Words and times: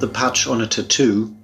the 0.00 0.08
patch 0.08 0.46
on 0.46 0.62
a 0.62 0.66
tattoo? 0.66 1.34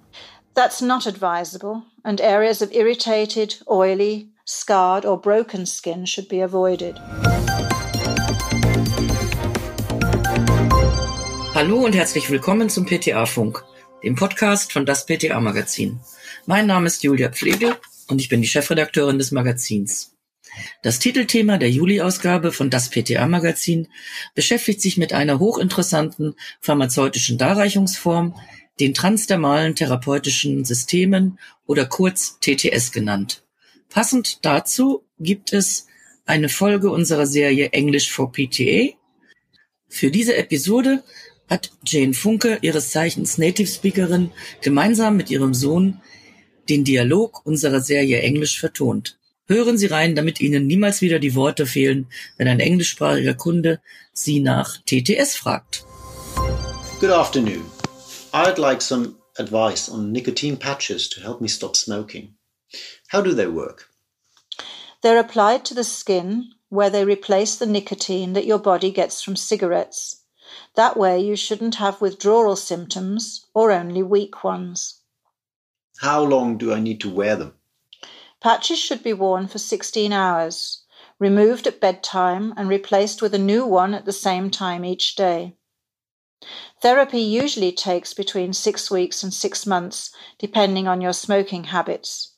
That's 0.54 0.80
not 0.80 1.06
advisable, 1.06 1.82
and 2.04 2.20
areas 2.20 2.62
of 2.62 2.72
irritated, 2.72 3.56
oily, 3.70 4.30
scarred, 4.46 5.04
or 5.04 5.20
broken 5.20 5.66
skin 5.66 6.06
should 6.06 6.28
be 6.28 6.40
avoided. 6.40 6.98
Hallo 11.54 11.84
und 11.84 11.94
herzlich 11.94 12.30
willkommen 12.30 12.70
zum 12.70 12.86
PTA-Funk, 12.86 13.62
dem 14.02 14.14
Podcast 14.14 14.72
von 14.72 14.86
das 14.86 15.04
PTA-Magazin. 15.04 16.00
Mein 16.46 16.66
Name 16.66 16.86
ist 16.86 17.02
Julia 17.02 17.30
Pflegel 17.30 17.76
und 18.08 18.20
ich 18.20 18.28
bin 18.28 18.40
die 18.40 18.48
Chefredakteurin 18.48 19.18
des 19.18 19.32
Magazins. 19.32 20.15
Das 20.82 20.98
Titelthema 20.98 21.58
der 21.58 21.70
Juli-Ausgabe 21.70 22.52
von 22.52 22.70
das 22.70 22.90
PTA-Magazin 22.90 23.88
beschäftigt 24.34 24.80
sich 24.80 24.96
mit 24.96 25.12
einer 25.12 25.38
hochinteressanten 25.38 26.34
pharmazeutischen 26.60 27.38
Darreichungsform, 27.38 28.34
den 28.80 28.94
transdermalen 28.94 29.74
therapeutischen 29.74 30.64
Systemen 30.64 31.38
oder 31.66 31.86
kurz 31.86 32.38
TTS 32.40 32.92
genannt. 32.92 33.42
Passend 33.88 34.44
dazu 34.44 35.04
gibt 35.18 35.52
es 35.52 35.86
eine 36.26 36.48
Folge 36.48 36.90
unserer 36.90 37.26
Serie 37.26 37.70
English 37.70 38.10
for 38.10 38.32
PTA. 38.32 38.94
Für 39.88 40.10
diese 40.10 40.36
Episode 40.36 41.02
hat 41.48 41.70
Jane 41.86 42.14
Funke, 42.14 42.58
ihres 42.62 42.90
Zeichens 42.90 43.38
Native 43.38 43.68
Speakerin, 43.68 44.32
gemeinsam 44.60 45.16
mit 45.16 45.30
ihrem 45.30 45.54
Sohn 45.54 46.00
den 46.68 46.84
Dialog 46.84 47.46
unserer 47.46 47.80
Serie 47.80 48.20
Englisch 48.20 48.58
vertont. 48.58 49.18
Hören 49.48 49.78
Sie 49.78 49.86
rein, 49.86 50.16
damit 50.16 50.40
Ihnen 50.40 50.66
niemals 50.66 51.00
wieder 51.00 51.20
die 51.20 51.36
Worte 51.36 51.66
fehlen, 51.66 52.08
wenn 52.36 52.48
ein 52.48 52.58
englischsprachiger 52.58 53.34
Kunde 53.34 53.80
Sie 54.12 54.40
nach 54.40 54.76
TTS 54.86 55.36
fragt. 55.36 55.84
Good 57.00 57.10
afternoon. 57.10 57.64
I'd 58.32 58.58
like 58.58 58.82
some 58.82 59.14
advice 59.38 59.88
on 59.88 60.10
nicotine 60.10 60.56
patches 60.56 61.08
to 61.10 61.20
help 61.20 61.40
me 61.40 61.46
stop 61.46 61.76
smoking. 61.76 62.34
How 63.12 63.22
do 63.22 63.34
they 63.34 63.46
work? 63.46 63.88
They're 65.02 65.20
applied 65.20 65.64
to 65.66 65.74
the 65.74 65.84
skin 65.84 66.50
where 66.68 66.90
they 66.90 67.04
replace 67.04 67.56
the 67.56 67.66
nicotine 67.66 68.32
that 68.32 68.46
your 68.46 68.58
body 68.58 68.90
gets 68.90 69.22
from 69.22 69.36
cigarettes. 69.36 70.24
That 70.74 70.96
way, 70.96 71.20
you 71.20 71.36
shouldn't 71.36 71.76
have 71.76 72.00
withdrawal 72.00 72.56
symptoms 72.56 73.46
or 73.54 73.70
only 73.70 74.02
weak 74.02 74.42
ones. 74.42 75.02
How 75.98 76.24
long 76.24 76.58
do 76.58 76.72
I 76.72 76.80
need 76.80 77.00
to 77.02 77.08
wear 77.08 77.36
them? 77.36 77.52
Patches 78.46 78.78
should 78.78 79.02
be 79.02 79.12
worn 79.12 79.48
for 79.48 79.58
16 79.58 80.12
hours, 80.12 80.84
removed 81.18 81.66
at 81.66 81.80
bedtime, 81.80 82.54
and 82.56 82.68
replaced 82.68 83.20
with 83.20 83.34
a 83.34 83.38
new 83.38 83.66
one 83.66 83.92
at 83.92 84.04
the 84.04 84.12
same 84.12 84.52
time 84.52 84.84
each 84.84 85.16
day. 85.16 85.56
Therapy 86.80 87.18
usually 87.18 87.72
takes 87.72 88.14
between 88.14 88.52
six 88.52 88.88
weeks 88.88 89.24
and 89.24 89.34
six 89.34 89.66
months, 89.66 90.12
depending 90.38 90.86
on 90.86 91.00
your 91.00 91.12
smoking 91.12 91.64
habits. 91.64 92.34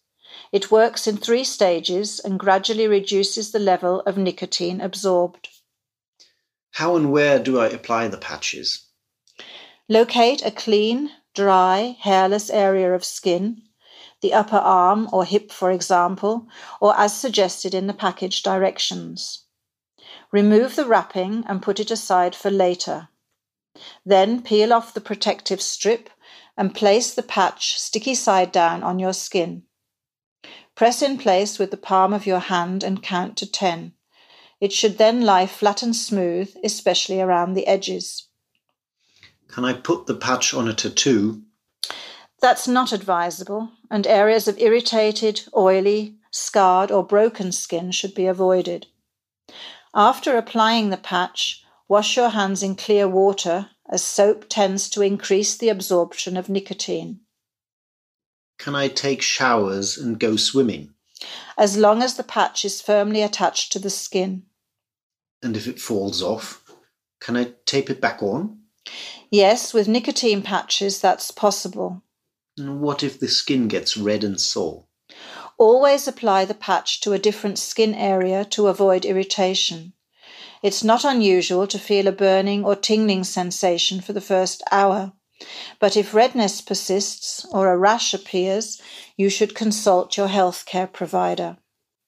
It 0.50 0.70
works 0.70 1.06
in 1.06 1.19
three 1.19 1.45
stages 1.45 2.20
and 2.20 2.41
gradually 2.41 2.89
reduces 2.89 3.53
the 3.53 3.59
level 3.59 4.00
of 4.06 4.17
nicotine 4.17 4.81
absorbed. 4.81 5.50
How 6.70 6.97
and 6.97 7.12
where 7.12 7.39
do 7.39 7.61
I 7.61 7.67
apply 7.67 8.09
the 8.09 8.17
patches? 8.17 8.87
Locate 9.91 10.43
a 10.43 10.50
clean, 10.50 11.11
dry, 11.34 11.98
hairless 12.00 12.48
area 12.48 12.95
of 12.95 13.05
skin, 13.05 13.68
the 14.21 14.33
upper 14.33 14.57
arm 14.57 15.09
or 15.13 15.25
hip, 15.25 15.51
for 15.51 15.71
example, 15.71 16.49
or 16.81 16.99
as 16.99 17.17
suggested 17.17 17.75
in 17.75 17.87
the 17.87 17.95
package 17.95 18.43
directions. 18.43 19.45
Remove 20.33 20.77
the 20.77 20.87
wrapping 20.87 21.45
and 21.47 21.63
put 21.63 21.81
it 21.81 21.91
aside 21.91 22.35
for 22.35 22.51
later. 22.51 23.09
Then 24.05 24.43
peel 24.43 24.73
off 24.73 24.95
the 24.95 25.01
protective 25.01 25.63
strip 25.63 26.11
and 26.57 26.75
place 26.75 27.15
the 27.15 27.23
patch 27.23 27.79
sticky 27.79 28.15
side 28.15 28.51
down 28.51 28.83
on 28.83 28.99
your 28.99 29.13
skin. 29.13 29.63
Press 30.75 31.03
in 31.03 31.19
place 31.19 31.59
with 31.59 31.71
the 31.71 31.77
palm 31.77 32.12
of 32.12 32.27
your 32.27 32.41
hand 32.41 32.83
and 32.83 33.03
count 33.03 33.37
to 33.39 33.51
10. 33.51 33.93
It 34.61 34.73
should 34.73 34.99
then 34.99 35.23
lie 35.23 35.47
flat 35.47 35.83
and 35.83 35.95
smooth, 35.95 36.55
especially 36.65 37.21
around 37.21 37.55
the 37.55 37.67
edges. 37.67 38.28
Can 39.49 39.65
I 39.65 39.73
put 39.73 40.07
the 40.07 40.15
patch 40.15 40.53
on 40.53 40.69
a 40.69 40.75
tattoo? 40.75 41.43
That's 42.41 42.69
not 42.69 42.93
advisable, 42.93 43.71
and 43.91 44.06
areas 44.06 44.47
of 44.47 44.59
irritated, 44.59 45.43
oily, 45.56 46.16
scarred, 46.31 46.91
or 46.93 47.04
broken 47.04 47.50
skin 47.53 47.91
should 47.91 48.15
be 48.15 48.26
avoided. 48.26 48.87
After 49.94 50.37
applying 50.37 50.91
the 50.91 50.97
patch, 50.97 51.65
wash 51.88 52.16
your 52.16 52.28
hands 52.28 52.62
in 52.62 52.77
clear 52.77 53.09
water, 53.09 53.71
as 53.91 54.04
soap 54.04 54.48
tends 54.48 54.88
to 54.91 55.03
increase 55.03 55.56
the 55.56 55.69
absorption 55.69 56.37
of 56.37 56.48
nicotine. 56.48 57.21
Can 58.59 58.75
I 58.75 58.88
take 58.88 59.22
showers 59.22 59.97
and 59.97 60.21
go 60.21 60.37
swimming? 60.37 60.94
As 61.56 61.77
long 61.77 62.03
as 62.03 62.15
the 62.15 62.22
patch 62.22 62.65
is 62.65 62.81
firmly 62.81 63.22
attached 63.22 63.72
to 63.72 63.78
the 63.78 63.91
skin. 63.91 64.44
And 65.43 65.56
if 65.56 65.66
it 65.66 65.81
falls 65.81 66.22
off, 66.22 66.62
can 67.21 67.37
I 67.37 67.54
tape 67.66 67.91
it 67.91 68.00
back 68.00 68.22
on? 68.22 68.60
Yes, 69.31 69.75
with 69.75 69.88
nicotine 69.88 70.43
patches 70.43 71.00
that's 71.00 71.31
possible. 71.31 72.03
And 72.59 72.81
what 72.81 73.03
if 73.03 73.19
the 73.19 73.29
skin 73.29 73.69
gets 73.69 73.97
red 73.97 74.25
and 74.25 74.41
sore? 74.41 74.85
Always 75.57 76.07
apply 76.07 76.45
the 76.45 76.55
patch 76.55 77.01
to 77.01 77.13
a 77.13 77.19
different 77.19 77.59
skin 77.59 77.95
area 77.95 78.45
to 78.47 78.69
avoid 78.69 79.05
irritation. 79.05 79.93
It's 80.63 80.85
not 80.85 81.05
unusual 81.05 81.67
to 81.69 81.79
feel 81.79 82.07
a 82.07 82.13
burning 82.13 82.65
or 82.65 82.77
tingling 82.77 83.25
sensation 83.25 84.01
for 84.01 84.13
the 84.13 84.21
first 84.21 84.63
hour. 84.71 85.13
But 85.79 85.97
if 85.97 86.15
redness 86.15 86.61
persists 86.61 87.47
or 87.53 87.73
a 87.73 87.79
rash 87.79 88.13
appears, 88.13 88.81
you 89.17 89.31
should 89.31 89.55
consult 89.55 90.17
your 90.17 90.29
healthcare 90.29 90.93
provider. 90.93 91.59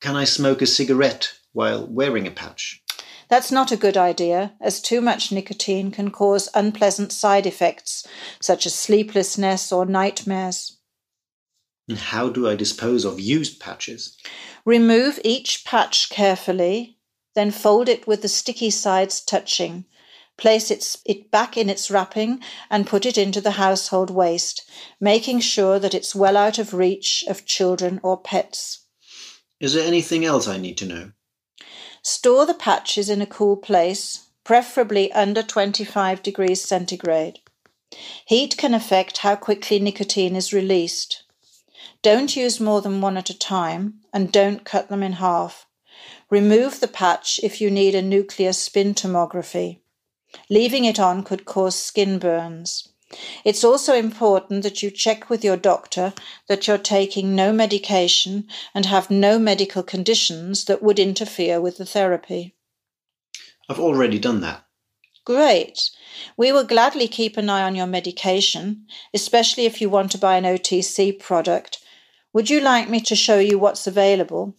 Can 0.00 0.16
I 0.16 0.24
smoke 0.24 0.62
a 0.62 0.66
cigarette 0.66 1.32
while 1.52 1.86
wearing 1.86 2.26
a 2.26 2.30
patch? 2.30 2.82
That's 3.30 3.52
not 3.52 3.70
a 3.70 3.76
good 3.76 3.96
idea, 3.96 4.54
as 4.60 4.82
too 4.82 5.00
much 5.00 5.30
nicotine 5.30 5.92
can 5.92 6.10
cause 6.10 6.48
unpleasant 6.52 7.12
side 7.12 7.46
effects, 7.46 8.04
such 8.40 8.66
as 8.66 8.74
sleeplessness 8.74 9.70
or 9.70 9.86
nightmares. 9.86 10.78
And 11.88 11.96
how 11.96 12.28
do 12.28 12.48
I 12.48 12.56
dispose 12.56 13.04
of 13.04 13.20
used 13.20 13.60
patches? 13.60 14.16
Remove 14.64 15.20
each 15.24 15.64
patch 15.64 16.10
carefully, 16.10 16.98
then 17.34 17.52
fold 17.52 17.88
it 17.88 18.04
with 18.06 18.22
the 18.22 18.28
sticky 18.28 18.70
sides 18.70 19.20
touching. 19.20 19.84
Place 20.36 20.70
it, 20.70 20.96
it 21.04 21.30
back 21.30 21.56
in 21.56 21.70
its 21.70 21.88
wrapping 21.90 22.40
and 22.68 22.86
put 22.86 23.06
it 23.06 23.16
into 23.16 23.40
the 23.40 23.52
household 23.52 24.10
waste, 24.10 24.68
making 25.00 25.40
sure 25.40 25.78
that 25.78 25.94
it's 25.94 26.14
well 26.14 26.36
out 26.36 26.58
of 26.58 26.74
reach 26.74 27.24
of 27.28 27.46
children 27.46 28.00
or 28.02 28.20
pets. 28.20 28.86
Is 29.60 29.74
there 29.74 29.86
anything 29.86 30.24
else 30.24 30.48
I 30.48 30.56
need 30.56 30.78
to 30.78 30.86
know? 30.86 31.12
Store 32.02 32.46
the 32.46 32.54
patches 32.54 33.10
in 33.10 33.20
a 33.20 33.26
cool 33.26 33.56
place, 33.56 34.28
preferably 34.44 35.12
under 35.12 35.42
25 35.42 36.22
degrees 36.22 36.62
centigrade. 36.62 37.40
Heat 38.24 38.56
can 38.56 38.72
affect 38.72 39.18
how 39.18 39.36
quickly 39.36 39.78
nicotine 39.78 40.34
is 40.34 40.52
released. 40.52 41.24
Don't 42.02 42.36
use 42.36 42.58
more 42.58 42.80
than 42.80 43.00
one 43.00 43.16
at 43.16 43.28
a 43.28 43.38
time 43.38 44.00
and 44.12 44.32
don't 44.32 44.64
cut 44.64 44.88
them 44.88 45.02
in 45.02 45.14
half. 45.14 45.66
Remove 46.30 46.80
the 46.80 46.88
patch 46.88 47.38
if 47.42 47.60
you 47.60 47.70
need 47.70 47.94
a 47.94 48.00
nuclear 48.00 48.52
spin 48.52 48.94
tomography. 48.94 49.80
Leaving 50.48 50.84
it 50.84 50.98
on 50.98 51.22
could 51.22 51.44
cause 51.44 51.76
skin 51.76 52.18
burns. 52.18 52.88
It's 53.44 53.64
also 53.64 53.94
important 53.94 54.62
that 54.62 54.82
you 54.82 54.90
check 54.90 55.28
with 55.28 55.44
your 55.44 55.56
doctor 55.56 56.12
that 56.46 56.66
you're 56.66 56.78
taking 56.78 57.34
no 57.34 57.52
medication 57.52 58.46
and 58.74 58.86
have 58.86 59.10
no 59.10 59.38
medical 59.38 59.82
conditions 59.82 60.64
that 60.66 60.82
would 60.82 60.98
interfere 60.98 61.60
with 61.60 61.78
the 61.78 61.86
therapy. 61.86 62.54
I've 63.68 63.80
already 63.80 64.18
done 64.18 64.40
that. 64.42 64.64
Great. 65.24 65.90
We 66.36 66.52
will 66.52 66.64
gladly 66.64 67.08
keep 67.08 67.36
an 67.36 67.50
eye 67.50 67.62
on 67.62 67.74
your 67.74 67.86
medication, 67.86 68.86
especially 69.12 69.66
if 69.66 69.80
you 69.80 69.90
want 69.90 70.10
to 70.12 70.18
buy 70.18 70.36
an 70.36 70.44
OTC 70.44 71.18
product. 71.18 71.78
Would 72.32 72.48
you 72.48 72.60
like 72.60 72.88
me 72.88 73.00
to 73.02 73.16
show 73.16 73.38
you 73.38 73.58
what's 73.58 73.86
available? 73.86 74.56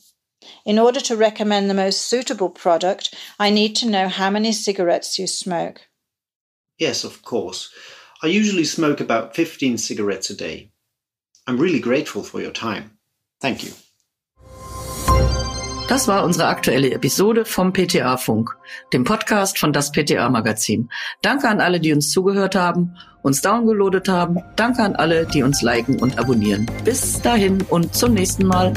In 0.66 0.80
order 0.80 1.00
to 1.02 1.16
recommend 1.16 1.70
the 1.70 1.74
most 1.74 2.02
suitable 2.02 2.50
product, 2.50 3.14
I 3.40 3.50
need 3.50 3.76
to 3.78 3.90
know 3.90 4.08
how 4.08 4.30
many 4.30 4.52
cigarettes 4.52 5.18
you 5.18 5.28
smoke. 5.28 5.88
Yes, 6.78 7.04
of 7.04 7.22
course. 7.22 7.70
I 8.24 8.28
usually 8.28 8.66
smoke 8.66 9.02
about 9.02 9.36
15 9.36 9.80
cigarettes 9.80 10.30
a 10.30 10.36
day. 10.36 10.70
I'm 11.48 11.58
really 11.58 11.80
grateful 11.80 12.22
for 12.22 12.40
your 12.40 12.54
time. 12.54 12.92
Thank 13.42 13.64
you. 13.64 13.72
Das 15.88 16.08
war 16.08 16.24
unsere 16.24 16.48
aktuelle 16.48 16.92
Episode 16.92 17.46
vom 17.46 17.74
PTA 17.74 18.18
Funk, 18.18 18.56
dem 18.94 19.04
Podcast 19.04 19.58
von 19.58 19.74
das 19.74 19.92
PTA 19.92 20.30
Magazin. 20.30 20.90
Danke 21.24 21.50
an 21.50 21.60
alle, 21.60 21.80
die 21.80 21.92
uns 21.92 22.12
zugehört 22.12 22.56
haben, 22.56 22.96
uns 23.24 23.42
downgeloadet 23.42 24.08
haben. 24.08 24.38
Danke 24.56 24.84
an 24.84 24.96
alle, 24.96 25.26
die 25.26 25.42
uns 25.42 25.64
liken 25.64 26.00
und 26.00 26.20
abonnieren. 26.20 26.70
Bis 26.86 27.22
dahin 27.22 27.64
und 27.64 27.96
zum 27.96 28.14
nächsten 28.14 28.46
Mal. 28.46 28.74